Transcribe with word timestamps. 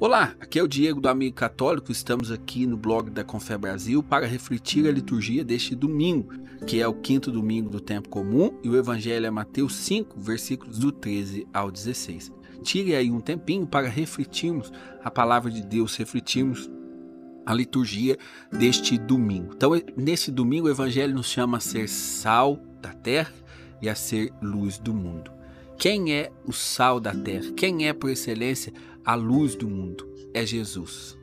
Olá, 0.00 0.36
aqui 0.38 0.60
é 0.60 0.62
o 0.62 0.68
Diego 0.68 1.00
do 1.00 1.08
Amigo 1.08 1.34
Católico. 1.34 1.90
Estamos 1.90 2.30
aqui 2.30 2.68
no 2.68 2.76
blog 2.76 3.10
da 3.10 3.24
Confé 3.24 3.58
Brasil 3.58 4.00
para 4.00 4.28
refletir 4.28 4.86
a 4.86 4.92
liturgia 4.92 5.42
deste 5.42 5.74
domingo, 5.74 6.32
que 6.68 6.80
é 6.80 6.86
o 6.86 6.94
quinto 6.94 7.32
domingo 7.32 7.68
do 7.68 7.80
tempo 7.80 8.08
comum, 8.08 8.56
e 8.62 8.68
o 8.68 8.76
evangelho 8.76 9.26
é 9.26 9.30
Mateus 9.30 9.74
5, 9.74 10.20
versículos 10.20 10.78
do 10.78 10.92
13 10.92 11.48
ao 11.52 11.68
16. 11.68 12.30
Tire 12.62 12.94
aí 12.94 13.10
um 13.10 13.18
tempinho 13.18 13.66
para 13.66 13.88
refletirmos 13.88 14.72
a 15.02 15.10
palavra 15.10 15.50
de 15.50 15.62
Deus, 15.66 15.96
refletirmos 15.96 16.70
a 17.44 17.52
liturgia 17.52 18.16
deste 18.52 18.96
domingo. 18.96 19.52
Então, 19.56 19.72
nesse 19.96 20.30
domingo, 20.30 20.68
o 20.68 20.70
evangelho 20.70 21.12
nos 21.12 21.26
chama 21.26 21.56
a 21.56 21.60
ser 21.60 21.88
sal 21.88 22.62
da 22.80 22.92
terra 22.92 23.34
e 23.82 23.88
a 23.88 23.96
ser 23.96 24.32
luz 24.40 24.78
do 24.78 24.94
mundo. 24.94 25.38
Quem 25.78 26.12
é 26.12 26.32
o 26.44 26.52
sal 26.52 26.98
da 26.98 27.14
terra? 27.14 27.52
Quem 27.56 27.86
é, 27.86 27.92
por 27.92 28.10
excelência, 28.10 28.72
a 29.08 29.14
luz 29.14 29.54
do 29.54 29.66
mundo? 29.66 30.06
É 30.34 30.44
Jesus. 30.44 31.16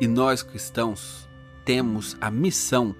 E 0.00 0.08
nós 0.08 0.42
cristãos 0.42 1.28
temos 1.66 2.16
a 2.18 2.30
missão 2.30 2.96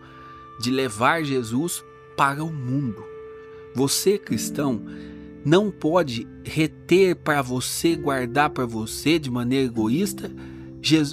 de 0.61 0.71
levar 0.71 1.25
Jesus 1.25 1.83
para 2.19 2.45
o 2.45 2.53
mundo. 2.53 3.03
Você, 3.75 4.19
cristão, 4.19 4.83
não 5.43 5.71
pode 5.71 6.29
reter 6.45 7.17
para 7.17 7.41
você, 7.41 7.97
guardar 7.97 8.51
para 8.51 8.67
você 8.67 9.19
de 9.19 9.31
maneira 9.31 9.65
egoísta 9.65 10.31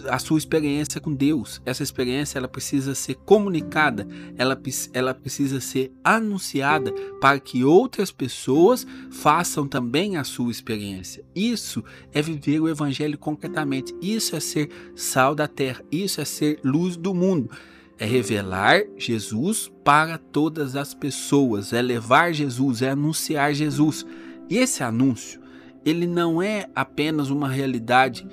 a 0.10 0.20
sua 0.20 0.38
experiência 0.38 1.02
com 1.02 1.14
Deus. 1.14 1.62
Essa 1.66 1.82
experiência 1.82 2.38
ela 2.38 2.48
precisa 2.48 2.94
ser 2.94 3.16
comunicada, 3.16 4.08
ela, 4.38 4.60
ela 4.94 5.14
precisa 5.14 5.60
ser 5.60 5.92
anunciada 6.04 6.92
para 7.20 7.40
que 7.40 7.64
outras 7.64 8.12
pessoas 8.12 8.86
façam 9.12 9.68
também 9.68 10.18
a 10.18 10.24
sua 10.24 10.52
experiência. 10.52 11.26
Isso 11.36 11.84
é 12.14 12.22
viver 12.22 12.60
o 12.60 12.70
evangelho 12.70 13.18
concretamente. 13.18 13.96
Isso 14.02 14.36
é 14.36 14.40
ser 14.40 14.70
sal 14.96 15.34
da 15.34 15.48
terra. 15.48 15.84
Isso 15.92 16.22
é 16.22 16.26
ser 16.26 16.60
luz 16.64 16.96
do 16.96 17.14
mundo. 17.14 17.50
É 17.98 18.06
revelar 18.06 18.82
Jesus 18.98 19.72
para 19.84 20.18
todas 20.18 20.76
as 20.76 20.94
pessoas, 20.94 21.74
é 21.74 21.82
levar 21.82 22.34
Jesus, 22.34 22.82
é 22.82 22.90
anunciar 22.90 23.54
Jesus. 23.54 24.06
E 24.50 24.58
esse 24.58 24.84
anúncio, 24.84 25.40
ele 25.86 26.08
não 26.08 26.42
é 26.42 26.68
apenas 26.76 27.30
uma 27.30 27.48
realidade 27.48 28.28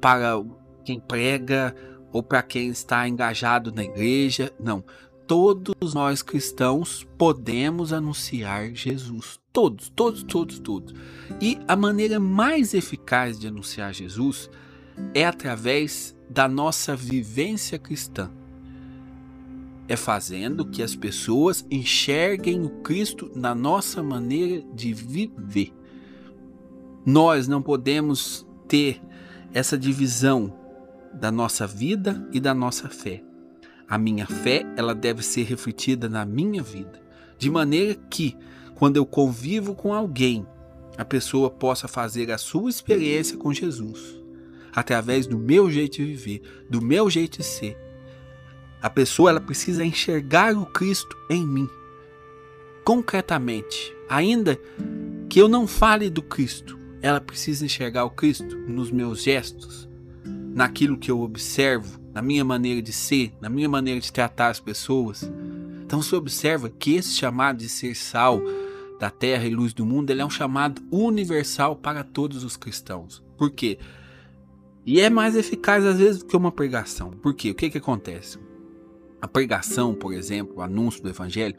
para 0.00 0.42
quem 0.82 1.00
prega 1.00 1.74
ou 2.12 2.22
para 2.22 2.42
quem 2.42 2.68
está 2.68 3.08
engajado 3.08 3.72
na 3.72 3.82
igreja. 3.82 4.52
Não. 4.62 4.84
Todos 5.26 5.94
nós 5.94 6.20
cristãos 6.22 7.06
podemos 7.16 7.92
anunciar 7.92 8.74
Jesus. 8.74 9.40
Todos, 9.52 9.88
todos, 9.88 10.22
todos, 10.22 10.58
todos. 10.58 10.94
E 11.40 11.58
a 11.66 11.74
maneira 11.74 12.20
mais 12.20 12.74
eficaz 12.74 13.38
de 13.38 13.46
anunciar 13.46 13.94
Jesus 13.94 14.50
é 15.14 15.24
através 15.24 16.14
da 16.28 16.48
nossa 16.48 16.94
vivência 16.94 17.78
cristã. 17.78 18.30
É 19.88 19.96
fazendo 19.96 20.66
que 20.66 20.82
as 20.82 20.94
pessoas 20.94 21.66
enxerguem 21.70 22.64
o 22.64 22.70
Cristo 22.82 23.30
na 23.34 23.54
nossa 23.54 24.02
maneira 24.02 24.64
de 24.74 24.92
viver. 24.92 25.72
Nós 27.04 27.48
não 27.48 27.60
podemos 27.60 28.46
ter 28.68 29.02
essa 29.52 29.76
divisão 29.76 30.61
da 31.14 31.30
nossa 31.30 31.66
vida 31.66 32.26
e 32.32 32.40
da 32.40 32.54
nossa 32.54 32.88
fé. 32.88 33.22
A 33.88 33.98
minha 33.98 34.26
fé, 34.26 34.64
ela 34.76 34.94
deve 34.94 35.22
ser 35.22 35.42
refletida 35.42 36.08
na 36.08 36.24
minha 36.24 36.62
vida, 36.62 37.00
de 37.38 37.50
maneira 37.50 37.94
que 38.08 38.36
quando 38.74 38.96
eu 38.96 39.04
convivo 39.04 39.74
com 39.74 39.92
alguém, 39.92 40.46
a 40.96 41.04
pessoa 41.04 41.50
possa 41.50 41.86
fazer 41.86 42.30
a 42.30 42.38
sua 42.38 42.70
experiência 42.70 43.36
com 43.36 43.52
Jesus, 43.52 44.20
através 44.74 45.26
do 45.26 45.38
meu 45.38 45.70
jeito 45.70 45.98
de 45.98 46.04
viver, 46.04 46.42
do 46.68 46.80
meu 46.80 47.08
jeito 47.08 47.38
de 47.38 47.44
ser. 47.44 47.76
A 48.80 48.90
pessoa 48.90 49.30
ela 49.30 49.40
precisa 49.40 49.84
enxergar 49.84 50.56
o 50.56 50.66
Cristo 50.66 51.16
em 51.30 51.46
mim. 51.46 51.68
Concretamente, 52.84 53.94
ainda 54.08 54.58
que 55.28 55.40
eu 55.40 55.48
não 55.48 55.66
fale 55.66 56.10
do 56.10 56.22
Cristo, 56.22 56.78
ela 57.00 57.20
precisa 57.20 57.64
enxergar 57.64 58.04
o 58.04 58.10
Cristo 58.10 58.56
nos 58.66 58.90
meus 58.90 59.22
gestos, 59.22 59.88
naquilo 60.54 60.96
que 60.96 61.10
eu 61.10 61.20
observo, 61.20 62.00
na 62.12 62.20
minha 62.20 62.44
maneira 62.44 62.82
de 62.82 62.92
ser, 62.92 63.32
na 63.40 63.48
minha 63.48 63.68
maneira 63.68 64.00
de 64.00 64.12
tratar 64.12 64.48
as 64.48 64.60
pessoas. 64.60 65.30
Então 65.84 66.02
se 66.02 66.14
observa 66.14 66.68
que 66.68 66.94
esse 66.94 67.12
chamado 67.14 67.58
de 67.58 67.68
ser 67.68 67.94
sal 67.94 68.40
da 68.98 69.10
terra 69.10 69.44
e 69.44 69.54
luz 69.54 69.72
do 69.72 69.84
mundo, 69.84 70.10
ele 70.10 70.20
é 70.20 70.24
um 70.24 70.30
chamado 70.30 70.82
universal 70.90 71.74
para 71.74 72.04
todos 72.04 72.44
os 72.44 72.56
cristãos. 72.56 73.22
Por 73.36 73.50
quê? 73.50 73.78
E 74.84 75.00
é 75.00 75.10
mais 75.10 75.34
eficaz 75.36 75.84
às 75.84 75.98
vezes 75.98 76.18
do 76.20 76.26
que 76.26 76.36
uma 76.36 76.52
pregação. 76.52 77.10
Por 77.10 77.34
quê? 77.34 77.50
O 77.50 77.54
que 77.54 77.70
que 77.70 77.78
acontece? 77.78 78.38
A 79.20 79.28
pregação, 79.28 79.94
por 79.94 80.12
exemplo, 80.12 80.56
o 80.58 80.62
anúncio 80.62 81.02
do 81.02 81.08
evangelho, 81.08 81.56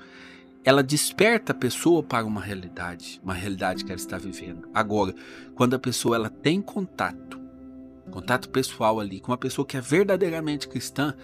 ela 0.63 0.81
desperta 0.81 1.51
a 1.51 1.55
pessoa 1.55 2.01
para 2.01 2.25
uma 2.25 2.41
realidade, 2.41 3.19
uma 3.23 3.33
realidade 3.33 3.83
que 3.83 3.91
ela 3.91 3.99
está 3.99 4.17
vivendo. 4.17 4.69
Agora, 4.73 5.13
quando 5.55 5.73
a 5.73 5.79
pessoa 5.79 6.15
ela 6.15 6.29
tem 6.29 6.61
contato 6.61 7.42
contato 8.13 8.47
pessoal 8.49 8.99
ali 8.99 9.19
com 9.19 9.31
uma 9.31 9.37
pessoa 9.37 9.65
que 9.65 9.75
é 9.75 9.81
verdadeiramente 9.81 10.67
cristã, 10.67 11.15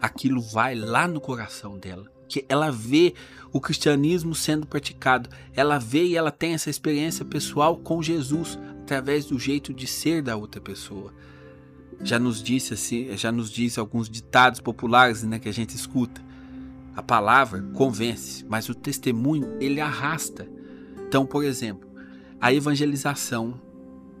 aquilo 0.00 0.40
vai 0.40 0.74
lá 0.74 1.06
no 1.06 1.20
coração 1.20 1.78
dela. 1.78 2.10
Que 2.26 2.46
ela 2.48 2.70
vê 2.70 3.12
o 3.52 3.60
cristianismo 3.60 4.34
sendo 4.34 4.66
praticado, 4.66 5.28
ela 5.54 5.78
vê 5.78 6.04
e 6.04 6.16
ela 6.16 6.30
tem 6.30 6.54
essa 6.54 6.70
experiência 6.70 7.22
pessoal 7.22 7.76
com 7.76 8.02
Jesus 8.02 8.58
através 8.80 9.26
do 9.26 9.38
jeito 9.38 9.74
de 9.74 9.86
ser 9.86 10.22
da 10.22 10.34
outra 10.34 10.58
pessoa. 10.58 11.12
Já 12.00 12.18
nos 12.18 12.42
disse 12.42 12.72
assim, 12.72 13.14
já 13.14 13.30
nos 13.30 13.50
diz 13.50 13.76
alguns 13.76 14.08
ditados 14.08 14.58
populares, 14.58 15.22
né, 15.22 15.38
que 15.38 15.50
a 15.50 15.52
gente 15.52 15.76
escuta. 15.76 16.22
A 16.96 17.02
palavra 17.02 17.62
convence, 17.74 18.44
mas 18.48 18.70
o 18.70 18.74
testemunho 18.74 19.58
ele 19.60 19.82
arrasta. 19.82 20.48
Então, 21.06 21.26
por 21.26 21.44
exemplo, 21.44 21.88
a 22.40 22.52
evangelização 22.52 23.60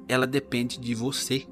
ela 0.06 0.26
depende 0.26 0.78
de 0.78 0.94
você. 0.94 1.46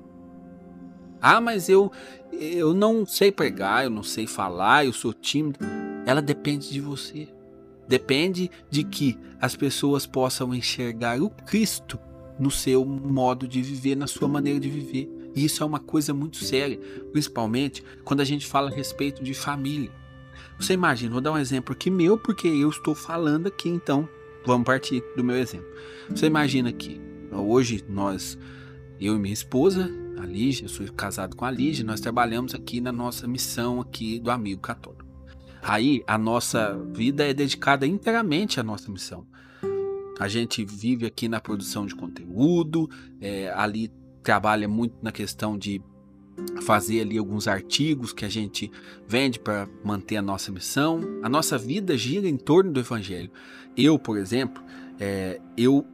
Ah, 1.21 1.41
mas 1.41 1.69
eu 1.69 1.91
eu 2.33 2.73
não 2.73 3.05
sei 3.05 3.33
pregar, 3.33 3.85
eu 3.85 3.91
não 3.91 4.03
sei 4.03 4.27
falar, 4.27 4.85
eu 4.85 4.93
sou 4.93 5.13
tímido. 5.13 5.59
Ela 6.07 6.23
depende 6.23 6.71
de 6.71 6.81
você. 6.81 7.29
Depende 7.89 8.51
de 8.71 8.85
que 8.85 9.19
as 9.41 9.57
pessoas 9.57 10.07
possam 10.07 10.55
enxergar 10.55 11.21
o 11.21 11.29
Cristo 11.29 11.99
no 12.39 12.51
seu 12.51 12.85
modo 12.85 13.47
de 13.47 13.61
viver, 13.61 13.97
na 13.97 14.07
sua 14.07 14.29
maneira 14.29 14.61
de 14.61 14.71
viver. 14.71 15.11
E 15.35 15.45
isso 15.45 15.63
é 15.63 15.67
uma 15.67 15.79
coisa 15.79 16.15
muito 16.15 16.39
séria, 16.39 16.79
principalmente 17.13 17.85
quando 18.05 18.21
a 18.21 18.25
gente 18.25 18.47
fala 18.47 18.71
a 18.71 18.75
respeito 18.75 19.23
de 19.23 19.35
família. 19.35 19.91
Você 20.59 20.73
imagina, 20.73 21.13
vou 21.13 21.21
dar 21.21 21.33
um 21.33 21.39
exemplo 21.39 21.73
aqui 21.73 21.91
meu, 21.91 22.19
porque 22.19 22.49
eu 22.49 22.69
estou 22.71 22.95
falando 22.95 23.47
aqui, 23.47 23.69
então 23.69 24.09
vamos 24.47 24.65
partir 24.65 25.03
do 25.17 25.25
meu 25.25 25.37
exemplo. 25.37 25.69
Você 26.09 26.27
imagina 26.27 26.73
que 26.73 27.01
hoje 27.33 27.85
nós, 27.89 28.39
eu 29.01 29.17
e 29.17 29.19
minha 29.19 29.35
esposa, 29.35 29.91
a 30.21 30.27
Lígia, 30.27 30.65
eu 30.65 30.69
sou 30.69 30.87
casado 30.93 31.35
com 31.35 31.45
a 31.45 31.51
Lígia, 31.51 31.85
nós 31.85 32.01
trabalhamos 32.01 32.55
aqui 32.55 32.81
na 32.81 32.93
nossa 32.93 33.27
missão 33.27 33.81
aqui 33.81 34.19
do 34.19 34.31
Amigo 34.31 34.61
Católico. 34.61 35.09
Aí 35.63 36.03
a 36.07 36.17
nossa 36.17 36.79
vida 36.93 37.27
é 37.27 37.35
dedicada 37.35 37.87
inteiramente 37.87 38.61
à 38.61 38.63
nossa 38.63 38.91
missão. 38.91 39.27
A 40.19 40.29
gente 40.29 40.65
vive 40.65 41.07
aqui 41.07 41.29
na 41.29 41.41
produção 41.41 41.87
de 41.87 41.95
conteúdo, 41.95 42.89
é, 43.21 43.51
ali 43.55 43.91
trabalha 44.23 44.69
muito 44.69 44.97
na 45.03 45.11
questão 45.11 45.57
de 45.57 45.83
fazer 46.63 47.01
ali 47.01 47.19
alguns 47.19 47.49
artigos 47.49 48.13
que 48.13 48.25
a 48.25 48.29
gente 48.29 48.71
vende 49.07 49.39
para 49.39 49.69
manter 49.85 50.17
a 50.17 50.23
nossa 50.23 50.53
missão. 50.53 51.01
A 51.23 51.29
nossa 51.29 51.57
vida 51.57 51.97
gira 51.97 52.29
em 52.29 52.37
torno 52.37 52.71
do 52.71 52.81
Evangelho. 52.81 53.31
Eu, 53.77 53.99
por 53.99 54.19
exemplo, 54.19 54.63
é, 54.99 55.41
eu 55.57 55.87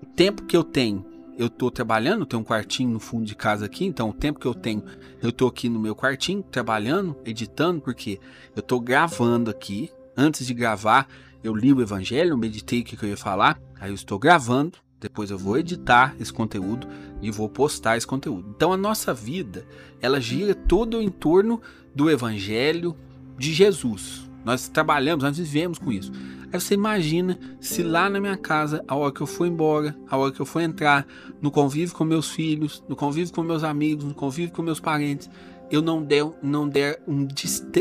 o 0.00 0.06
tempo 0.14 0.44
que 0.44 0.56
eu 0.56 0.62
tenho 0.62 1.04
eu 1.38 1.46
estou 1.46 1.70
trabalhando, 1.70 2.26
tenho 2.26 2.42
um 2.42 2.44
quartinho 2.44 2.90
no 2.90 2.98
fundo 2.98 3.24
de 3.24 3.36
casa 3.36 3.64
aqui, 3.64 3.86
então 3.86 4.10
o 4.10 4.12
tempo 4.12 4.40
que 4.40 4.46
eu 4.46 4.54
tenho, 4.54 4.82
eu 5.22 5.30
estou 5.30 5.48
aqui 5.48 5.68
no 5.68 5.78
meu 5.78 5.94
quartinho 5.94 6.42
trabalhando, 6.42 7.16
editando, 7.24 7.80
porque 7.80 8.18
eu 8.56 8.60
estou 8.60 8.80
gravando 8.80 9.48
aqui. 9.48 9.88
Antes 10.16 10.44
de 10.44 10.52
gravar, 10.52 11.06
eu 11.44 11.54
li 11.54 11.72
o 11.72 11.80
evangelho, 11.80 12.36
meditei 12.36 12.80
o 12.80 12.84
que 12.84 13.00
eu 13.00 13.08
ia 13.08 13.16
falar, 13.16 13.60
aí 13.80 13.90
eu 13.90 13.94
estou 13.94 14.18
gravando, 14.18 14.78
depois 15.00 15.30
eu 15.30 15.38
vou 15.38 15.56
editar 15.56 16.16
esse 16.18 16.32
conteúdo 16.32 16.88
e 17.22 17.30
vou 17.30 17.48
postar 17.48 17.96
esse 17.96 18.06
conteúdo. 18.06 18.52
Então 18.56 18.72
a 18.72 18.76
nossa 18.76 19.14
vida, 19.14 19.64
ela 20.00 20.20
gira 20.20 20.56
todo 20.56 21.00
em 21.00 21.08
torno 21.08 21.62
do 21.94 22.10
evangelho 22.10 22.96
de 23.38 23.54
Jesus. 23.54 24.27
Nós 24.48 24.66
trabalhamos, 24.66 25.22
nós 25.22 25.36
vivemos 25.36 25.78
com 25.78 25.92
isso. 25.92 26.10
Aí 26.50 26.58
você 26.58 26.72
imagina 26.72 27.38
se 27.60 27.82
lá 27.82 28.08
na 28.08 28.18
minha 28.18 28.36
casa, 28.38 28.82
a 28.88 28.96
hora 28.96 29.12
que 29.12 29.20
eu 29.20 29.26
for 29.26 29.46
embora, 29.46 29.94
a 30.08 30.16
hora 30.16 30.32
que 30.32 30.40
eu 30.40 30.46
for 30.46 30.60
entrar, 30.60 31.06
no 31.42 31.50
convívio 31.50 31.94
com 31.94 32.02
meus 32.02 32.30
filhos, 32.30 32.82
no 32.88 32.96
convívio 32.96 33.30
com 33.34 33.42
meus 33.42 33.62
amigos, 33.62 34.06
no 34.06 34.14
convívio 34.14 34.50
com 34.54 34.62
meus 34.62 34.80
parentes, 34.80 35.28
eu 35.70 35.82
não 35.82 36.02
der, 36.02 36.24
não 36.42 36.66
der 36.66 36.98
um, 37.06 37.28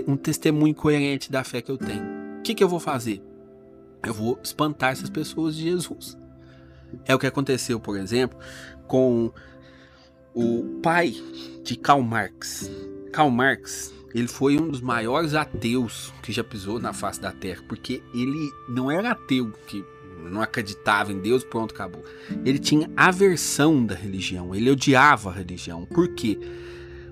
um 0.07 0.17
testemunho 0.17 0.75
coerente 0.75 1.31
da 1.31 1.41
fé 1.41 1.61
que 1.61 1.71
eu 1.71 1.77
tenho. 1.77 2.03
O 2.39 2.41
que, 2.41 2.53
que 2.53 2.61
eu 2.61 2.67
vou 2.67 2.81
fazer? 2.81 3.23
Eu 4.05 4.13
vou 4.13 4.37
espantar 4.43 4.91
essas 4.91 5.09
pessoas 5.09 5.55
de 5.55 5.63
Jesus. 5.63 6.17
É 7.05 7.15
o 7.15 7.19
que 7.19 7.27
aconteceu, 7.27 7.79
por 7.79 7.97
exemplo, 7.97 8.37
com 8.87 9.31
o 10.33 10.81
pai 10.83 11.15
de 11.63 11.77
Karl 11.77 12.01
Marx. 12.01 12.69
Karl 13.13 13.29
Marx, 13.29 13.93
ele 14.13 14.27
foi 14.27 14.57
um 14.57 14.69
dos 14.69 14.81
maiores 14.81 15.33
ateus 15.33 16.13
que 16.21 16.31
já 16.31 16.43
pisou 16.43 16.79
na 16.79 16.93
face 16.93 17.21
da 17.21 17.31
Terra, 17.31 17.63
porque 17.67 18.01
ele 18.13 18.51
não 18.69 18.89
era 18.89 19.11
ateu 19.11 19.51
que 19.67 19.83
não 20.29 20.41
acreditava 20.41 21.11
em 21.11 21.19
Deus, 21.19 21.43
pronto, 21.43 21.73
acabou. 21.73 22.03
Ele 22.43 22.59
tinha 22.59 22.89
aversão 22.95 23.85
da 23.85 23.95
religião, 23.95 24.53
ele 24.53 24.71
odiava 24.71 25.29
a 25.29 25.33
religião. 25.33 25.85
Por 25.85 26.09
quê? 26.09 26.37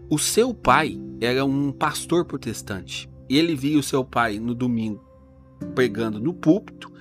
O 0.10 0.20
seu 0.20 0.54
pai 0.54 1.00
era 1.20 1.46
um 1.46 1.72
pastor 1.72 2.26
protestante. 2.26 3.10
Ele 3.30 3.56
via 3.56 3.80
o 3.80 3.84
seu 3.84 4.04
pai 4.04 4.40
no 4.40 4.54
domingo 4.54 5.04
pregando 5.74 6.20
no 6.20 6.34
púlpito 6.34 6.92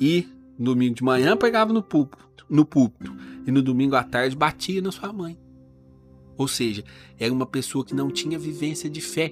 e 0.00 0.26
no 0.58 0.66
domingo 0.74 0.94
de 0.94 1.04
manhã 1.04 1.36
pregava 1.36 1.72
no 1.72 1.82
púlpito, 1.82 2.46
no 2.48 2.64
púlpito 2.64 3.14
e 3.46 3.50
no 3.50 3.62
domingo 3.62 3.94
à 3.94 4.02
tarde 4.02 4.34
batia 4.34 4.82
na 4.82 4.90
sua 4.90 5.12
mãe. 5.12 5.38
Ou 6.40 6.48
seja, 6.48 6.82
era 7.18 7.30
uma 7.30 7.44
pessoa 7.44 7.84
que 7.84 7.94
não 7.94 8.10
tinha 8.10 8.38
vivência 8.38 8.88
de 8.88 9.02
fé. 9.02 9.30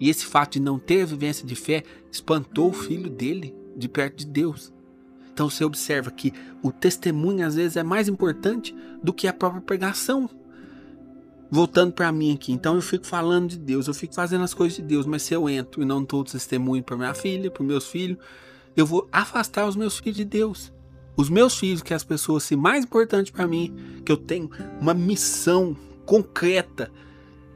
E 0.00 0.10
esse 0.10 0.26
fato 0.26 0.54
de 0.54 0.60
não 0.60 0.76
ter 0.76 1.06
vivência 1.06 1.46
de 1.46 1.54
fé 1.54 1.84
espantou 2.10 2.70
o 2.70 2.72
filho 2.72 3.08
dele 3.08 3.54
de 3.76 3.88
perto 3.88 4.16
de 4.16 4.26
Deus. 4.26 4.72
Então 5.32 5.48
você 5.48 5.64
observa 5.64 6.10
que 6.10 6.32
o 6.60 6.72
testemunho 6.72 7.46
às 7.46 7.54
vezes 7.54 7.76
é 7.76 7.84
mais 7.84 8.08
importante 8.08 8.74
do 9.00 9.12
que 9.12 9.28
a 9.28 9.32
própria 9.32 9.62
pregação. 9.62 10.28
Voltando 11.48 11.92
para 11.92 12.10
mim 12.10 12.34
aqui, 12.34 12.50
então 12.50 12.74
eu 12.74 12.82
fico 12.82 13.06
falando 13.06 13.50
de 13.50 13.58
Deus, 13.58 13.86
eu 13.86 13.94
fico 13.94 14.12
fazendo 14.12 14.42
as 14.42 14.52
coisas 14.52 14.74
de 14.74 14.82
Deus, 14.82 15.06
mas 15.06 15.22
se 15.22 15.32
eu 15.34 15.48
entro 15.48 15.80
e 15.80 15.84
não 15.84 16.02
dou 16.02 16.24
testemunho 16.24 16.82
para 16.82 16.96
minha 16.96 17.14
filha, 17.14 17.52
para 17.52 17.62
meus 17.62 17.86
filhos, 17.86 18.18
eu 18.76 18.84
vou 18.84 19.08
afastar 19.12 19.68
os 19.68 19.76
meus 19.76 19.96
filhos 20.00 20.16
de 20.16 20.24
Deus. 20.24 20.72
Os 21.16 21.30
meus 21.30 21.56
filhos, 21.56 21.82
que 21.84 21.92
é 21.92 21.96
as 21.96 22.02
pessoas 22.02 22.42
assim, 22.42 22.56
mais 22.56 22.84
importantes 22.84 23.30
para 23.30 23.46
mim, 23.46 23.72
que 24.04 24.10
eu 24.10 24.16
tenho 24.16 24.50
uma 24.80 24.92
missão 24.92 25.76
concreta 26.04 26.90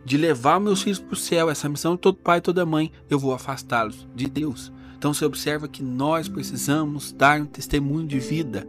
de 0.04 0.16
levar 0.16 0.60
meus 0.60 0.82
filhos 0.82 1.00
para 1.00 1.14
o 1.14 1.16
céu, 1.16 1.50
essa 1.50 1.68
missão 1.68 1.96
de 1.96 2.00
todo 2.00 2.16
pai 2.16 2.38
e 2.38 2.40
toda 2.40 2.64
mãe, 2.64 2.92
eu 3.10 3.18
vou 3.18 3.34
afastá-los 3.34 4.06
de 4.14 4.28
Deus. 4.28 4.72
Então 4.96 5.12
você 5.12 5.24
observa 5.24 5.66
que 5.66 5.82
nós 5.82 6.28
precisamos 6.28 7.12
dar 7.12 7.40
um 7.40 7.46
testemunho 7.46 8.06
de 8.06 8.18
vida. 8.18 8.66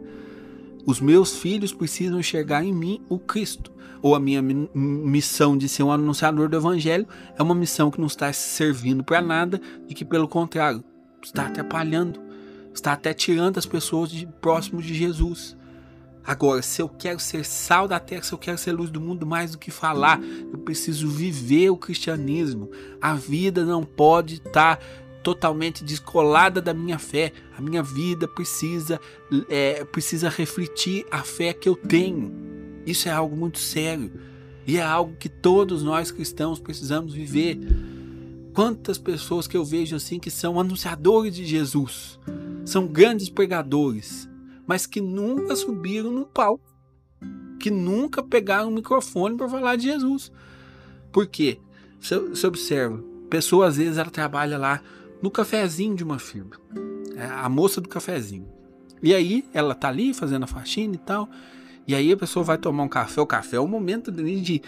Os 0.84 1.00
meus 1.00 1.36
filhos 1.36 1.72
precisam 1.72 2.18
enxergar 2.18 2.64
em 2.64 2.72
mim 2.72 3.00
o 3.08 3.18
Cristo. 3.18 3.72
Ou 4.00 4.14
a 4.14 4.20
minha 4.20 4.40
missão 4.42 5.58
de 5.58 5.68
ser 5.68 5.82
um 5.82 5.92
anunciador 5.92 6.48
do 6.48 6.56
Evangelho 6.56 7.06
é 7.36 7.42
uma 7.42 7.54
missão 7.54 7.90
que 7.90 8.00
não 8.00 8.06
está 8.06 8.32
servindo 8.32 9.02
para 9.02 9.20
nada 9.20 9.60
e 9.88 9.94
que, 9.94 10.04
pelo 10.04 10.28
contrário, 10.28 10.84
está 11.22 11.46
atrapalhando, 11.46 12.20
está 12.72 12.92
até 12.92 13.12
tirando 13.12 13.58
as 13.58 13.66
pessoas 13.66 14.10
de 14.10 14.26
próximo 14.40 14.80
de 14.80 14.94
Jesus. 14.94 15.56
Agora, 16.28 16.60
se 16.60 16.82
eu 16.82 16.90
quero 16.90 17.18
ser 17.18 17.42
sal 17.42 17.88
da 17.88 17.98
terra, 17.98 18.22
se 18.22 18.34
eu 18.34 18.38
quero 18.38 18.58
ser 18.58 18.72
luz 18.72 18.90
do 18.90 19.00
mundo, 19.00 19.24
mais 19.24 19.52
do 19.52 19.56
que 19.56 19.70
falar, 19.70 20.20
eu 20.22 20.58
preciso 20.58 21.08
viver 21.08 21.70
o 21.70 21.76
cristianismo. 21.78 22.70
A 23.00 23.14
vida 23.14 23.64
não 23.64 23.82
pode 23.82 24.34
estar 24.34 24.76
tá 24.76 24.82
totalmente 25.22 25.82
descolada 25.82 26.60
da 26.60 26.74
minha 26.74 26.98
fé. 26.98 27.32
A 27.56 27.62
minha 27.62 27.82
vida 27.82 28.28
precisa, 28.28 29.00
é, 29.48 29.82
precisa 29.86 30.28
refletir 30.28 31.06
a 31.10 31.22
fé 31.22 31.54
que 31.54 31.66
eu 31.66 31.74
tenho. 31.74 32.30
Isso 32.84 33.08
é 33.08 33.10
algo 33.10 33.34
muito 33.34 33.58
sério 33.58 34.12
e 34.66 34.76
é 34.76 34.82
algo 34.82 35.16
que 35.18 35.30
todos 35.30 35.82
nós 35.82 36.10
cristãos 36.10 36.60
precisamos 36.60 37.14
viver. 37.14 37.58
Quantas 38.52 38.98
pessoas 38.98 39.46
que 39.46 39.56
eu 39.56 39.64
vejo 39.64 39.96
assim 39.96 40.18
que 40.18 40.30
são 40.30 40.60
anunciadores 40.60 41.34
de 41.34 41.46
Jesus, 41.46 42.18
são 42.66 42.86
grandes 42.86 43.30
pregadores, 43.30 44.28
mas 44.68 44.84
que 44.84 45.00
nunca 45.00 45.56
subiram 45.56 46.12
no 46.12 46.26
palco, 46.26 46.62
que 47.58 47.70
nunca 47.70 48.22
pegaram 48.22 48.68
um 48.68 48.74
microfone 48.74 49.34
para 49.34 49.48
falar 49.48 49.76
de 49.76 49.84
Jesus. 49.84 50.30
Por 51.10 51.26
quê? 51.26 51.58
Você 51.98 52.46
observa, 52.46 53.02
pessoa 53.30 53.66
às 53.66 53.78
vezes 53.78 53.96
ela 53.96 54.10
trabalha 54.10 54.58
lá 54.58 54.82
no 55.22 55.30
cafezinho 55.30 55.96
de 55.96 56.04
uma 56.04 56.18
firma. 56.18 56.52
É 57.16 57.24
a 57.24 57.48
moça 57.48 57.80
do 57.80 57.88
cafezinho. 57.88 58.46
E 59.02 59.14
aí 59.14 59.42
ela 59.54 59.74
tá 59.74 59.88
ali 59.88 60.12
fazendo 60.12 60.44
a 60.44 60.46
faxina 60.46 60.94
e 60.94 60.98
tal. 60.98 61.26
E 61.86 61.94
aí 61.94 62.12
a 62.12 62.16
pessoa 62.16 62.44
vai 62.44 62.58
tomar 62.58 62.82
um 62.82 62.88
café. 62.88 63.22
O 63.22 63.26
café 63.26 63.56
é 63.56 63.60
o 63.60 63.66
momento 63.66 64.12
de, 64.12 64.60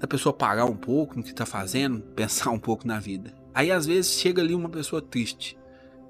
da 0.00 0.08
pessoa 0.08 0.32
parar 0.32 0.64
um 0.64 0.76
pouco 0.76 1.16
no 1.16 1.22
que 1.22 1.32
tá 1.32 1.46
fazendo, 1.46 2.00
pensar 2.00 2.50
um 2.50 2.58
pouco 2.58 2.86
na 2.86 2.98
vida. 2.98 3.32
Aí 3.54 3.70
às 3.70 3.86
vezes 3.86 4.18
chega 4.18 4.42
ali 4.42 4.52
uma 4.52 4.68
pessoa 4.68 5.00
triste 5.00 5.56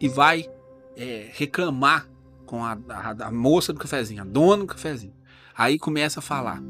e 0.01 0.09
vai 0.09 0.49
é, 0.97 1.29
reclamar 1.33 2.09
com 2.47 2.65
a, 2.65 2.79
a, 2.89 3.27
a, 3.27 3.31
moça 3.31 3.73
do 3.73 3.79
cafezinho, 3.79 4.23
a 4.23 4.25
dona 4.25 4.63
do 4.63 4.67
cafezinho. 4.67 5.15
Aí 5.57 5.79
começa 5.79 6.21
a 6.21 6.23
falar, 6.23 6.63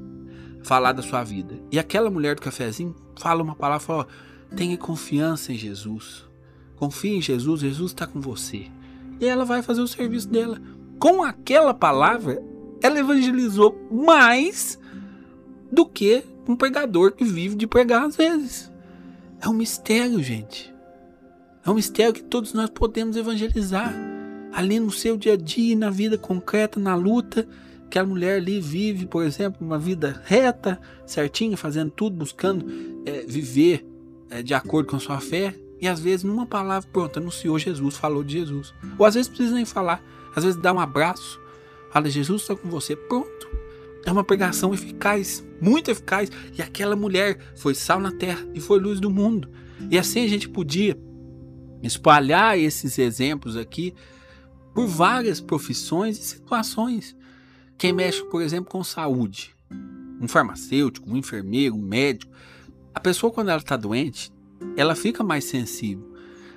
falar 0.63 0.93
da 0.93 1.03
sua 1.03 1.23
vida. 1.25 1.59
E 1.71 1.79
aquela 1.79 2.11
mulher 2.11 2.35
do 2.35 2.43
cafezinho 2.43 2.95
fala 3.17 3.43
uma 3.43 3.55
palavra, 3.55 3.85
fala, 3.85 4.07
tenha 4.55 4.77
confiança 4.77 5.53
em 5.53 5.57
Jesus. 5.57 6.25
Confie 6.77 7.17
em 7.17 7.23
Jesus, 7.23 7.61
Jesus 7.61 7.91
está 7.93 8.07
com 8.07 8.21
você. 8.21 8.67
E 9.21 9.27
ela 9.27 9.45
vai 9.45 9.63
fazer 9.63 9.81
o 9.81 9.89
serviço 9.89 10.29
dela. 10.29 10.61
Com 10.99 11.23
aquela 11.23 11.73
palavra, 11.73 12.43
ela 12.83 12.99
evangelizou 12.99 13.89
mais 13.91 14.79
do 15.71 15.87
que 15.87 16.25
um 16.47 16.57
pregador 16.57 17.13
que 17.13 17.25
vive 17.25 17.57
de 17.57 17.67
pregar 17.67 18.05
às 18.05 18.17
vezes. 18.17 18.71
É 19.41 19.49
um 19.49 19.55
mistério, 19.55 20.23
gente. 20.23 20.75
É 21.65 21.71
um 21.71 21.75
mistério 21.75 22.13
que 22.13 22.23
todos 22.23 22.53
nós 22.53 22.71
podemos 22.71 23.17
evangelizar. 23.17 24.14
Ali 24.55 24.79
no 24.79 24.93
seu 24.93 25.17
dia 25.17 25.33
a 25.33 25.37
dia, 25.37 25.75
na 25.75 25.91
vida 25.91 26.17
concreta, 26.17 26.79
na 26.79 26.95
luta. 26.95 27.47
Aquela 27.87 28.07
mulher 28.07 28.37
ali 28.37 28.61
vive, 28.61 29.05
por 29.05 29.25
exemplo, 29.25 29.67
uma 29.67 29.79
vida 29.79 30.23
reta, 30.25 30.81
certinha, 31.05 31.57
fazendo 31.57 31.91
tudo, 31.91 32.17
buscando 32.17 32.65
é, 33.05 33.25
viver 33.27 33.85
é, 34.31 34.43
de 34.43 34.55
acordo 34.55 34.91
com 34.91 34.97
a 34.97 35.01
sua 35.01 35.19
fé. 35.19 35.55
E 35.81 35.89
às 35.89 35.99
vezes, 35.99 36.23
numa 36.23 36.47
palavra, 36.47 36.89
pronto, 36.93 37.19
anunciou 37.19 37.59
Jesus, 37.59 37.97
falou 37.97 38.23
de 38.23 38.39
Jesus. 38.39 38.73
Ou 38.97 39.05
às 39.05 39.15
vezes 39.15 39.29
precisa 39.29 39.55
nem 39.55 39.65
falar. 39.65 40.01
Às 40.37 40.45
vezes 40.45 40.61
dá 40.61 40.73
um 40.73 40.81
abraço, 40.81 41.41
fala, 41.91 42.09
Jesus 42.09 42.43
está 42.43 42.55
com 42.55 42.69
você, 42.69 42.95
pronto. 42.95 43.49
É 44.07 44.13
uma 44.13 44.23
pregação 44.23 44.73
eficaz, 44.73 45.45
muito 45.61 45.91
eficaz. 45.91 46.31
E 46.57 46.63
aquela 46.63 46.95
mulher 46.95 47.39
foi 47.57 47.75
sal 47.75 47.99
na 47.99 48.13
terra 48.13 48.47
e 48.55 48.61
foi 48.61 48.79
luz 48.79 49.01
do 49.01 49.11
mundo. 49.11 49.49
E 49.91 49.99
assim 49.99 50.25
a 50.25 50.29
gente 50.29 50.49
podia 50.49 50.97
espalhar 51.83 52.59
esses 52.59 52.99
exemplos 52.99 53.57
aqui 53.57 53.95
por 54.75 54.89
várias 54.89 55.41
profissões 55.41 56.19
e 56.19 56.25
situações. 56.25 57.17
Quem 57.79 57.93
mexe, 57.93 58.23
por 58.25 58.43
exemplo, 58.43 58.71
com 58.71 58.83
saúde, 58.83 59.55
um 60.21 60.27
farmacêutico, 60.27 61.09
um 61.09 61.17
enfermeiro, 61.17 61.77
um 61.77 61.81
médico, 61.81 62.33
a 62.93 63.01
pessoa 63.01 63.33
quando 63.33 63.51
ela 63.51 63.61
está 63.61 63.77
doente, 63.77 64.33
ela 64.77 64.95
fica 64.95 65.23
mais 65.23 65.45
sensível. 65.45 66.13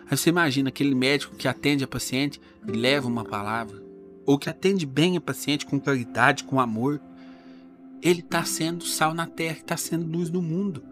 Aí 0.10 0.18
você 0.18 0.30
imagina 0.30 0.70
aquele 0.70 0.96
médico 0.96 1.36
que 1.36 1.48
atende 1.48 1.84
a 1.84 1.88
paciente 1.88 2.42
e 2.68 2.72
leva 2.72 3.08
uma 3.08 3.24
palavra, 3.24 3.84
ou 4.26 4.38
que 4.38 4.50
atende 4.50 4.86
bem 4.86 5.18
a 5.18 5.22
paciente 5.22 5.66
com 5.66 5.80
claridade, 5.80 6.44
com 6.44 6.60
amor. 6.60 7.02
Ele 8.02 8.22
está 8.22 8.44
sendo 8.46 8.86
sal 8.86 9.14
na 9.14 9.28
terra, 9.28 9.58
está 9.58 9.76
sendo 9.76 10.06
luz 10.06 10.30
no 10.30 10.42
mundo. 10.42 10.84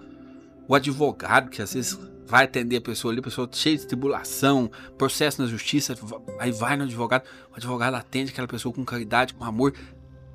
O 0.67 0.75
advogado 0.75 1.49
que 1.49 1.61
às 1.61 1.73
vezes 1.73 1.97
vai 2.27 2.45
atender 2.45 2.77
a 2.77 2.81
pessoa 2.81 3.11
ali, 3.11 3.19
a 3.19 3.23
pessoa 3.23 3.49
cheia 3.51 3.77
de 3.77 3.85
tribulação, 3.85 4.69
processo 4.97 5.41
na 5.41 5.47
justiça, 5.47 5.95
aí 6.39 6.51
vai 6.51 6.75
no 6.75 6.83
advogado, 6.83 7.23
o 7.51 7.55
advogado 7.55 7.95
atende 7.95 8.31
aquela 8.31 8.47
pessoa 8.47 8.73
com 8.73 8.83
caridade, 8.83 9.33
com 9.33 9.43
amor, 9.43 9.73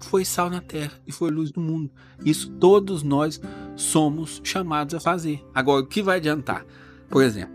foi 0.01 0.25
sal 0.25 0.49
na 0.49 0.61
terra 0.61 0.93
e 1.07 1.13
foi 1.13 1.31
luz 1.31 1.51
do 1.51 1.61
mundo. 1.61 1.91
Isso 2.25 2.51
todos 2.53 3.03
nós 3.03 3.41
somos 3.77 4.41
chamados 4.43 4.95
a 4.95 5.01
fazer. 5.01 5.45
Agora, 5.55 5.83
o 5.83 5.87
que 5.87 6.03
vai 6.03 6.17
adiantar? 6.17 6.65
Por 7.09 7.23
exemplo, 7.23 7.55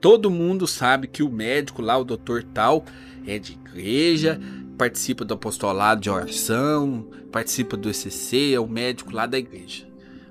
todo 0.00 0.30
mundo 0.30 0.66
sabe 0.66 1.06
que 1.06 1.22
o 1.22 1.30
médico 1.30 1.80
lá, 1.80 1.96
o 1.96 2.04
doutor 2.04 2.42
tal, 2.42 2.84
é 3.26 3.38
de 3.38 3.52
igreja, 3.52 4.40
participa 4.76 5.24
do 5.24 5.34
apostolado 5.34 6.00
de 6.00 6.10
oração, 6.10 7.08
participa 7.30 7.76
do 7.76 7.88
ECC, 7.88 8.54
é 8.54 8.60
o 8.60 8.66
médico 8.66 9.12
lá 9.12 9.26
da 9.26 9.38
igreja. 9.38 9.86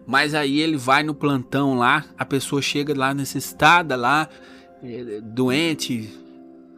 Mas 0.06 0.34
aí 0.34 0.60
ele 0.60 0.78
vai 0.78 1.04
no 1.04 1.14
plantão 1.14 1.76
lá, 1.76 2.06
a 2.18 2.26
pessoa 2.26 2.62
chega 2.62 2.94
lá 2.98 3.14
necessitada, 3.14 3.96
lá, 3.96 4.28
é, 4.84 5.22
doente, 5.22 6.14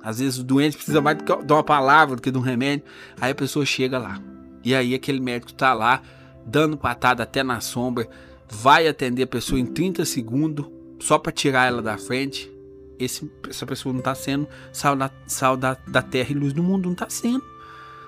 às 0.06 0.20
vezes 0.20 0.38
o 0.38 0.44
doente 0.44 0.78
precisa 0.78 1.02
mais 1.02 1.18
de 1.18 1.52
uma 1.52 1.64
palavra 1.64 2.16
do 2.16 2.22
que 2.22 2.30
de 2.30 2.38
um 2.38 2.42
remédio. 2.42 2.86
Aí 3.20 3.32
a 3.32 3.36
pessoa 3.36 3.66
chega 3.66 3.98
lá. 3.98 4.22
E 4.64 4.76
aí 4.76 4.94
aquele 4.94 5.20
médico 5.20 5.52
tá 5.52 5.74
lá, 5.74 6.04
dando 6.46 6.78
patada 6.78 7.24
até 7.24 7.42
na 7.42 7.60
sombra, 7.60 8.08
vai 8.48 8.88
atender 8.88 9.24
a 9.24 9.28
pessoa 9.28 9.60
em 9.60 9.66
30 9.66 10.06
segundos, 10.06 10.68
só 11.00 11.18
para 11.18 11.32
tirar 11.32 11.66
ela 11.66 11.82
da 11.82 11.98
frente. 11.98 12.52
Esse, 13.00 13.30
essa 13.50 13.66
pessoa 13.66 13.92
não 13.92 14.02
tá 14.02 14.14
sendo 14.14 14.48
sal, 14.72 14.96
da, 14.96 15.10
sal 15.26 15.58
da, 15.58 15.76
da 15.88 16.04
terra 16.04 16.32
e 16.32 16.36
luz 16.36 16.54
do 16.54 16.62
mundo, 16.62 16.88
não 16.88 16.96
tá 16.96 17.10
sendo. 17.10 17.44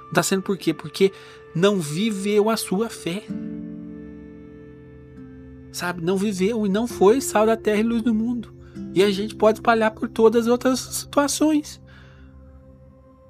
Não 0.06 0.14
tá 0.14 0.22
sendo 0.22 0.44
por 0.44 0.56
quê? 0.56 0.76
Porque 0.76 1.12
não 1.56 1.80
viveu 1.80 2.50
a 2.52 2.58
sua 2.58 2.90
fé. 2.90 3.24
Sabe? 5.78 6.04
Não 6.04 6.18
viveu 6.18 6.66
e 6.66 6.70
não 6.70 6.88
foi 6.88 7.22
sal 7.22 7.46
da 7.46 7.56
terra 7.56 7.82
e 7.82 7.84
luz 7.84 8.02
do 8.02 8.12
mundo. 8.12 8.52
E 8.96 9.04
a 9.04 9.12
gente 9.12 9.36
pode 9.36 9.60
espalhar 9.60 9.92
por 9.92 10.10
todas 10.10 10.46
as 10.46 10.52
outras 10.52 10.80
situações. 10.80 11.80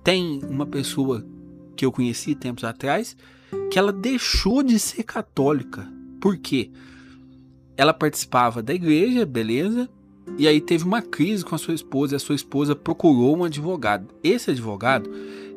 Tem 0.02 0.40
uma 0.46 0.66
pessoa 0.66 1.26
que 1.76 1.86
eu 1.86 1.92
conheci 1.92 2.36
tempos 2.36 2.64
atrás, 2.64 3.18
que 3.70 3.78
ela 3.78 3.92
deixou 3.92 4.64
de 4.64 4.80
ser 4.80 5.04
católica. 5.04 5.92
Por 6.22 6.38
quê? 6.38 6.72
Ela 7.76 7.94
participava 7.94 8.64
da 8.64 8.74
igreja, 8.74 9.26
beleza? 9.26 9.90
E 10.38 10.48
aí 10.48 10.62
teve 10.62 10.86
uma 10.86 11.02
crise 11.02 11.44
com 11.44 11.54
a 11.54 11.58
sua 11.58 11.74
esposa, 11.74 12.16
e 12.16 12.16
a 12.16 12.20
sua 12.20 12.36
esposa 12.36 12.74
procurou 12.74 13.36
um 13.36 13.44
advogado. 13.44 14.08
Esse 14.24 14.52
advogado, 14.52 15.12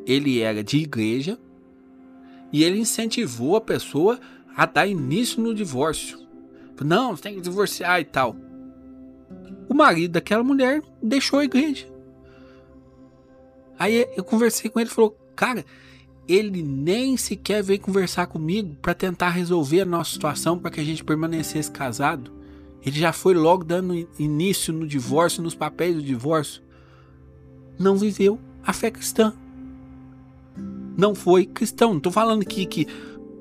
ele 0.05 0.41
era 0.41 0.61
de 0.61 0.79
igreja 0.79 1.39
e 2.51 2.65
ele 2.65 2.79
incentivou 2.79 3.55
a 3.55 3.61
pessoa 3.61 4.19
a 4.53 4.65
dar 4.65 4.85
início 4.87 5.41
no 5.41 5.55
divórcio. 5.55 6.20
Não, 6.85 7.15
você 7.15 7.23
tem 7.23 7.35
que 7.35 7.41
divorciar 7.41 7.99
e 7.99 8.05
tal. 8.05 8.35
O 9.69 9.73
marido 9.73 10.13
daquela 10.13 10.43
mulher 10.43 10.81
deixou 11.01 11.39
a 11.39 11.45
igreja. 11.45 11.87
Aí 13.79 14.07
eu 14.15 14.23
conversei 14.23 14.69
com 14.69 14.79
ele 14.79 14.89
falou: 14.89 15.17
Cara, 15.35 15.65
ele 16.27 16.61
nem 16.61 17.17
sequer 17.17 17.63
veio 17.63 17.79
conversar 17.79 18.27
comigo 18.27 18.75
para 18.81 18.93
tentar 18.93 19.29
resolver 19.29 19.81
a 19.81 19.85
nossa 19.85 20.11
situação 20.11 20.57
para 20.57 20.71
que 20.71 20.79
a 20.79 20.83
gente 20.83 21.03
permanecesse 21.03 21.71
casado. 21.71 22.31
Ele 22.85 22.99
já 22.99 23.13
foi 23.13 23.33
logo 23.33 23.63
dando 23.63 24.07
início 24.17 24.73
no 24.73 24.87
divórcio, 24.87 25.43
nos 25.43 25.55
papéis 25.55 25.95
do 25.95 26.01
divórcio. 26.01 26.61
Não 27.77 27.95
viveu 27.95 28.39
a 28.63 28.73
fé 28.73 28.89
cristã. 28.89 29.33
Não 30.97 31.13
foi 31.13 31.45
cristão. 31.45 31.89
Não 31.89 31.97
estou 31.97 32.11
falando 32.11 32.41
aqui 32.41 32.65
que 32.65 32.87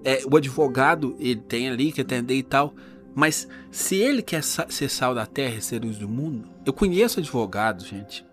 é, 0.04 0.22
o 0.30 0.36
advogado 0.36 1.16
ele 1.18 1.40
tem 1.40 1.68
ali 1.68 1.92
que 1.92 2.00
atender 2.00 2.34
e 2.34 2.42
tal. 2.42 2.74
Mas 3.14 3.48
se 3.70 3.96
ele 3.96 4.22
quer 4.22 4.42
ser 4.42 4.88
sal 4.88 5.14
da 5.14 5.26
terra 5.26 5.56
e 5.56 5.62
ser 5.62 5.82
luz 5.82 5.98
do 5.98 6.08
mundo, 6.08 6.48
eu 6.64 6.72
conheço 6.72 7.20
advogados, 7.20 7.86
gente, 7.86 8.24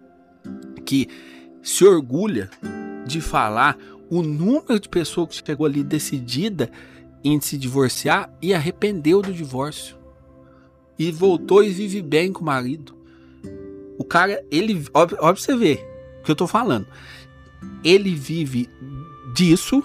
que 0.86 1.08
se 1.62 1.84
orgulha 1.84 2.50
de 3.06 3.20
falar 3.20 3.78
o 4.10 4.22
número 4.22 4.80
de 4.80 4.88
pessoas 4.88 5.30
que 5.30 5.46
chegou 5.46 5.66
ali 5.66 5.84
decidida 5.84 6.72
em 7.24 7.40
se 7.42 7.58
divorciar 7.58 8.32
e 8.42 8.54
arrependeu 8.54 9.22
do 9.22 9.34
divórcio. 9.34 9.98
E 10.98 11.12
voltou 11.12 11.64
e 11.64 11.70
vive 11.70 12.02
bem 12.02 12.32
com 12.32 12.42
o 12.42 12.46
marido. 12.46 12.96
O 13.98 14.04
cara, 14.04 14.44
ele, 14.50 14.86
óbvio, 14.94 15.18
você 15.22 15.56
vê 15.56 15.80
o 16.20 16.24
que 16.24 16.32
eu 16.32 16.36
tô 16.36 16.48
falando. 16.48 16.88
Ele 17.84 18.16
vive 18.16 18.70
disso, 19.34 19.84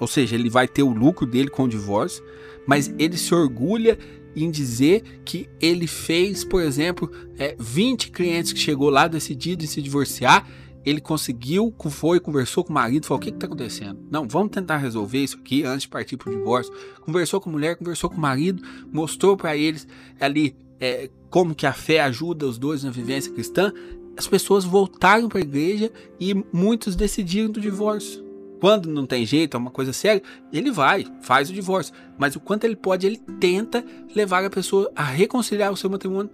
ou 0.00 0.06
seja, 0.06 0.34
ele 0.34 0.48
vai 0.48 0.66
ter 0.66 0.82
o 0.82 0.92
lucro 0.92 1.26
dele 1.26 1.50
com 1.50 1.64
o 1.64 1.68
divórcio, 1.68 2.24
mas 2.66 2.92
ele 2.98 3.16
se 3.16 3.34
orgulha 3.34 3.98
em 4.44 4.50
dizer 4.50 5.20
que 5.24 5.48
ele 5.60 5.86
fez, 5.86 6.44
por 6.44 6.62
exemplo, 6.62 7.10
é, 7.38 7.56
20 7.58 8.10
clientes 8.10 8.52
que 8.52 8.58
chegou 8.58 8.90
lá 8.90 9.08
decidido 9.08 9.64
em 9.64 9.66
se 9.66 9.80
divorciar 9.82 10.46
ele 10.84 11.00
conseguiu, 11.00 11.74
foi, 11.90 12.18
conversou 12.18 12.64
com 12.64 12.70
o 12.70 12.74
marido, 12.74 13.06
falou: 13.06 13.20
o 13.20 13.22
que 13.22 13.30
está 13.30 13.46
acontecendo? 13.46 13.98
Não, 14.10 14.26
vamos 14.26 14.50
tentar 14.50 14.78
resolver 14.78 15.22
isso 15.22 15.36
aqui 15.36 15.64
antes 15.64 15.82
de 15.82 15.88
partir 15.88 16.16
para 16.16 16.30
o 16.30 16.36
divórcio. 16.36 16.72
Conversou 17.00 17.40
com 17.40 17.50
a 17.50 17.52
mulher, 17.52 17.76
conversou 17.76 18.08
com 18.08 18.16
o 18.16 18.20
marido, 18.20 18.62
mostrou 18.90 19.36
para 19.36 19.56
eles 19.56 19.86
ali 20.18 20.56
é, 20.80 21.10
como 21.28 21.54
que 21.54 21.66
a 21.66 21.72
fé 21.72 22.00
ajuda 22.00 22.46
os 22.46 22.58
dois 22.58 22.84
na 22.84 22.90
vivência 22.90 23.32
cristã. 23.32 23.72
As 24.16 24.26
pessoas 24.26 24.64
voltaram 24.64 25.28
para 25.28 25.38
a 25.38 25.42
igreja 25.42 25.92
e 26.18 26.34
muitos 26.52 26.96
decidiram 26.96 27.50
do 27.50 27.60
divórcio. 27.60 28.27
Quando 28.60 28.88
não 28.88 29.06
tem 29.06 29.24
jeito, 29.24 29.56
é 29.56 29.60
uma 29.60 29.70
coisa 29.70 29.92
séria, 29.92 30.22
ele 30.52 30.70
vai, 30.70 31.06
faz 31.22 31.48
o 31.48 31.52
divórcio. 31.52 31.94
Mas 32.16 32.34
o 32.34 32.40
quanto 32.40 32.64
ele 32.64 32.74
pode, 32.74 33.06
ele 33.06 33.18
tenta 33.38 33.84
levar 34.14 34.44
a 34.44 34.50
pessoa 34.50 34.90
a 34.96 35.04
reconciliar 35.04 35.72
o 35.72 35.76
seu 35.76 35.88
matrimônio 35.88 36.30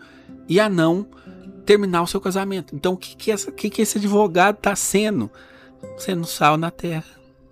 e 0.49 0.59
a 0.59 0.69
não 0.69 1.07
terminar 1.67 2.03
o 2.03 2.07
seu 2.07 2.21
casamento. 2.21 2.75
Então, 2.75 2.95
o 2.95 2.97
que, 2.97 3.17
que, 3.17 3.31
essa, 3.31 3.53
que, 3.53 3.69
que 3.69 3.83
esse 3.83 3.99
advogado 3.99 4.57
está 4.57 4.75
sendo? 4.75 5.31
Sendo 5.99 6.27
sal 6.27 6.57
na 6.57 6.71
terra, 6.71 7.05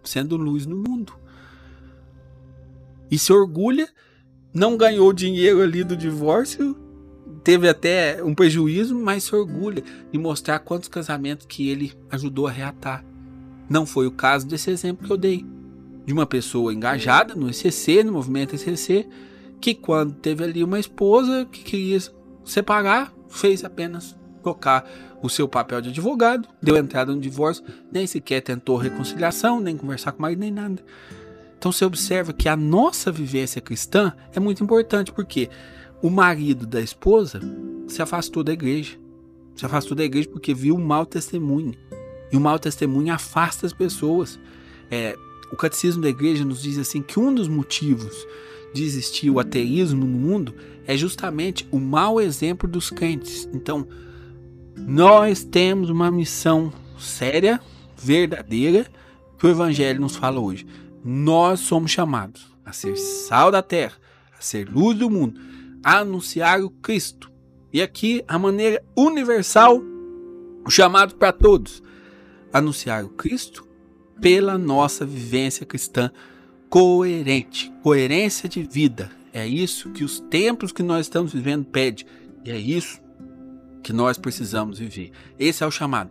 sendo 0.03 0.37
luz 0.37 0.65
no 0.65 0.77
mundo. 0.77 1.13
E 3.11 3.19
se 3.19 3.31
orgulha, 3.31 3.89
não 4.55 4.77
ganhou 4.77 5.13
dinheiro 5.13 5.61
ali 5.61 5.85
do 5.85 5.95
divórcio, 5.95 6.75
teve 7.45 7.69
até 7.69 8.23
um 8.25 8.35
prejuízo, 8.35 8.99
mas 8.99 9.25
se 9.25 9.35
orgulha 9.35 9.83
de 10.11 10.19
mostrar 10.19 10.59
quantos 10.61 10.89
casamentos 10.89 11.47
que 11.47 11.69
ele 11.69 11.93
ajudou 12.11 12.47
a 12.47 12.51
reatar. 12.51 13.05
Não 13.73 13.87
foi 13.87 14.07
o 14.07 14.11
caso 14.11 14.47
desse 14.47 14.71
exemplo 14.71 15.07
que 15.07 15.11
eu 15.11 15.17
dei. 15.17 15.47
De 16.05 16.13
uma 16.13 16.27
pessoa 16.27 16.75
engajada 16.75 17.35
no 17.35 17.49
ECC, 17.49 18.05
no 18.05 18.13
movimento 18.13 18.55
ECC, 18.55 19.09
que 19.63 19.75
quando 19.75 20.13
teve 20.13 20.45
ali 20.45 20.63
uma 20.63 20.79
esposa 20.79 21.47
que 21.51 21.63
queria 21.63 21.99
separar, 22.45 23.15
fez 23.31 23.65
apenas 23.65 24.15
colocar 24.43 24.87
o 25.23 25.31
seu 25.31 25.49
papel 25.49 25.81
de 25.81 25.89
advogado, 25.89 26.47
deu 26.61 26.77
entrada 26.77 27.15
no 27.15 27.21
divórcio, 27.21 27.65
nem 27.91 28.07
sequer 28.07 28.43
tentou 28.43 28.77
reconciliação, 28.77 29.59
nem 29.59 29.75
conversar 29.75 30.13
com 30.13 30.19
o 30.19 30.23
marido, 30.23 30.41
nem 30.41 30.51
nada. 30.51 30.85
Então 31.57 31.73
você 31.73 31.87
observa 31.87 32.35
que 32.35 32.51
a 32.51 32.57
nossa 32.57 33.11
vivência 33.11 33.63
cristã 33.63 34.13
é 34.35 34.41
muito 34.41 34.63
importante, 34.63 35.11
porque 35.11 35.49
o 36.03 36.11
marido 36.11 36.67
da 36.67 36.83
esposa 36.83 37.41
se 37.89 38.03
afastou 38.03 38.45
da 38.45 38.53
igreja. 38.53 38.99
Se 39.57 39.65
afastou 39.65 39.97
da 39.97 40.05
igreja 40.05 40.29
porque 40.29 40.53
viu 40.53 40.75
um 40.75 40.85
mau 40.85 41.07
testemunho. 41.07 41.73
E 42.33 42.37
o 42.37 42.41
mau 42.41 42.59
testemunho 42.59 43.13
afasta 43.13 43.67
as 43.67 43.73
pessoas. 43.73 44.41
É, 44.91 45.17
o 45.53 45.57
catecismo 45.57 46.03
da 46.03 46.09
igreja 46.09 46.45
nos 46.45 46.63
diz 46.63 46.79
assim 46.79 47.03
que 47.03 47.21
um 47.21 47.33
dos 47.33 47.47
motivos 47.47 48.27
de 48.73 48.85
existir 48.85 49.31
o 49.31 49.39
ateísmo 49.39 50.07
no 50.07 50.19
mundo 50.19 50.55
é 50.87 50.97
justamente 50.97 51.69
o 51.71 51.79
mau 51.79 52.21
exemplo 52.21 52.69
dos 52.69 52.91
crentes. 52.91 53.49
Então, 53.53 53.87
nós 54.77 55.45
temos 55.45 55.91
uma 55.91 56.11
missão 56.11 56.73
séria, 56.99 57.61
verdadeira, 57.97 58.87
que 59.39 59.47
o 59.47 59.51
Evangelho 59.51 60.01
nos 60.01 60.17
fala 60.17 60.41
hoje. 60.41 60.67
Nós 61.05 61.61
somos 61.61 61.91
chamados 61.91 62.51
a 62.65 62.73
ser 62.73 62.97
sal 62.97 63.51
da 63.51 63.63
terra, 63.63 63.97
a 64.37 64.41
ser 64.41 64.69
luz 64.69 64.97
do 64.99 65.11
mundo, 65.11 65.39
a 65.85 65.99
anunciar 65.99 66.63
o 66.63 66.71
Cristo. 66.71 67.31
E 67.73 67.83
aqui 67.83 68.25
a 68.27 68.39
maneira 68.39 68.83
universal, 68.97 69.83
o 70.65 70.71
chamado 70.71 71.15
para 71.17 71.33
todos, 71.33 71.83
anunciar 72.53 73.05
o 73.05 73.09
Cristo 73.09 73.67
pela 74.21 74.59
nossa 74.59 75.05
vivência 75.05 75.67
cristã 75.67 76.11
coerente, 76.69 77.73
coerência 77.83 78.49
de 78.49 78.63
vida. 78.63 79.11
É 79.33 79.47
isso 79.47 79.91
que 79.91 80.05
os 80.05 80.21
tempos 80.21 80.73
que 80.73 80.83
nós 80.83 81.07
estamos 81.07 81.33
vivendo 81.33 81.65
pede. 81.65 82.07
E 82.45 82.51
é 82.51 82.59
isso 82.59 83.01
que 83.83 83.93
nós 83.93 84.17
precisamos 84.17 84.79
viver. 84.79 85.11
Esse 85.39 85.65
é 85.65 85.67
o 85.67 85.71
chamado. 85.71 86.11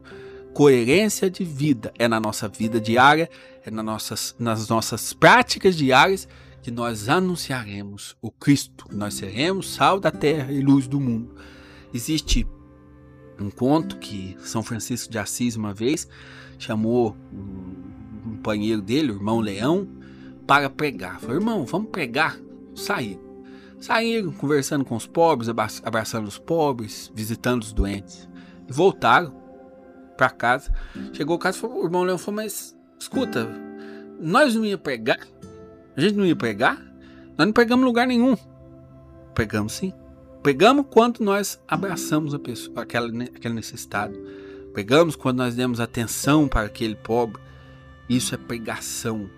Coerência 0.53 1.29
de 1.29 1.43
vida 1.43 1.93
é 1.97 2.07
na 2.07 2.19
nossa 2.19 2.47
vida 2.47 2.79
diária, 2.79 3.29
é 3.65 3.71
nas 3.71 3.85
nossas, 3.85 4.35
nas 4.37 4.67
nossas 4.67 5.13
práticas 5.13 5.75
diárias 5.75 6.27
que 6.61 6.69
nós 6.69 7.09
anunciaremos 7.09 8.15
o 8.21 8.29
Cristo. 8.29 8.85
Nós 8.91 9.13
seremos 9.13 9.73
sal 9.73 9.99
da 9.99 10.11
terra 10.11 10.51
e 10.51 10.61
luz 10.61 10.87
do 10.87 10.99
mundo. 10.99 11.35
Existe 11.93 12.45
um 13.43 13.49
conto 13.49 13.97
que 13.97 14.37
São 14.39 14.63
Francisco 14.63 15.11
de 15.11 15.17
Assis 15.17 15.55
uma 15.55 15.73
vez 15.73 16.07
chamou 16.57 17.15
um 17.33 18.35
companheiro 18.35 18.81
dele, 18.81 19.11
o 19.11 19.15
irmão 19.15 19.39
Leão, 19.39 19.87
para 20.45 20.69
pregar. 20.69 21.19
Falei, 21.19 21.37
irmão, 21.37 21.65
vamos 21.65 21.89
pregar. 21.89 22.37
Saí. 22.75 23.19
Saíram 23.79 24.31
conversando 24.31 24.85
com 24.85 24.95
os 24.95 25.07
pobres, 25.07 25.49
abraçando 25.83 26.27
os 26.27 26.37
pobres, 26.37 27.11
visitando 27.15 27.63
os 27.63 27.73
doentes. 27.73 28.29
Voltaram 28.67 29.33
para 30.15 30.29
casa. 30.29 30.71
Chegou 31.13 31.37
o 31.37 31.53
falou, 31.53 31.81
o 31.81 31.85
irmão 31.85 32.03
Leão 32.03 32.17
falou, 32.17 32.43
mas 32.43 32.77
escuta, 32.99 33.47
nós 34.19 34.55
não 34.55 34.63
ia 34.63 34.77
pregar? 34.77 35.19
A 35.97 36.01
gente 36.01 36.15
não 36.15 36.25
ia 36.25 36.35
pregar? 36.35 36.79
Nós 37.37 37.47
não 37.47 37.53
pregamos 37.53 37.85
lugar 37.85 38.05
nenhum. 38.05 38.37
Pregamos 39.33 39.73
sim. 39.73 39.93
Pregamos 40.41 40.85
quando 40.89 41.19
nós 41.19 41.59
abraçamos 41.67 42.33
a 42.33 42.39
pessoa, 42.39 42.81
aquela, 42.81 43.07
aquele 43.23 43.53
necessitado. 43.53 44.17
Pregamos 44.73 45.15
quando 45.15 45.37
nós 45.37 45.55
demos 45.55 45.79
atenção 45.79 46.47
para 46.47 46.65
aquele 46.65 46.95
pobre. 46.95 47.41
Isso 48.09 48.33
é 48.33 48.37
pregação 48.37 49.29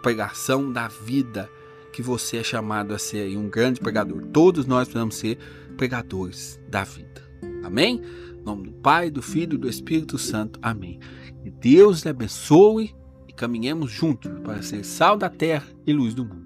pregação 0.00 0.72
da 0.72 0.88
vida 0.88 1.50
que 1.92 2.02
você 2.02 2.38
é 2.38 2.44
chamado 2.44 2.94
a 2.94 2.98
ser 2.98 3.36
um 3.36 3.48
grande 3.48 3.80
pregador. 3.80 4.26
Todos 4.26 4.66
nós 4.66 4.84
precisamos 4.84 5.16
ser 5.16 5.38
pregadores 5.76 6.60
da 6.68 6.84
vida. 6.84 7.22
Amém? 7.62 8.00
Em 8.38 8.42
nome 8.42 8.64
do 8.64 8.72
Pai, 8.72 9.10
do 9.10 9.22
Filho 9.22 9.54
e 9.54 9.58
do 9.58 9.68
Espírito 9.68 10.18
Santo. 10.18 10.58
Amém. 10.62 10.98
Que 11.42 11.50
Deus 11.50 12.02
lhe 12.02 12.10
abençoe 12.10 12.94
e 13.28 13.32
caminhemos 13.32 13.90
juntos 13.90 14.30
para 14.42 14.62
ser 14.62 14.84
sal 14.84 15.16
da 15.16 15.28
terra 15.28 15.66
e 15.86 15.92
luz 15.92 16.14
do 16.14 16.24
mundo. 16.24 16.39